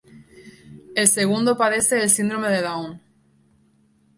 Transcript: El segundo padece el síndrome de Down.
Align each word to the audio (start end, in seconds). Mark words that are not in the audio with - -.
El 0.95 1.07
segundo 1.07 1.59
padece 1.59 2.01
el 2.01 2.09
síndrome 2.09 2.49
de 2.49 2.63
Down. 2.63 3.01